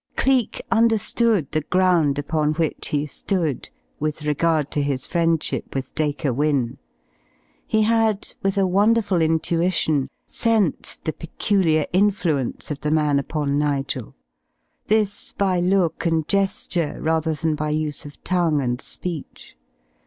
Cleek 0.17 0.63
understood 0.71 1.51
the 1.51 1.61
ground 1.61 2.17
upon 2.17 2.53
which 2.53 2.87
he 2.87 3.05
stood 3.05 3.69
with 3.99 4.25
regard 4.25 4.71
to 4.71 4.81
his 4.81 5.05
friendship 5.05 5.75
with 5.75 5.93
Dacre 5.93 6.33
Wynne. 6.33 6.79
He 7.67 7.83
had, 7.83 8.33
with 8.41 8.57
a 8.57 8.65
wonderful 8.65 9.21
intuition, 9.21 10.09
sensed 10.25 11.05
the 11.05 11.13
peculiar 11.13 11.85
influence 11.93 12.71
of 12.71 12.79
the 12.79 12.89
man 12.89 13.19
upon 13.19 13.59
Nigel 13.59 14.15
this 14.87 15.33
by 15.33 15.59
look 15.59 16.03
and 16.07 16.27
gesture 16.27 16.97
rather 16.99 17.35
than 17.35 17.53
by 17.53 17.69
use 17.69 18.03
of 18.03 18.23
tongue 18.23 18.59
and 18.59 18.81
speech. 18.81 19.55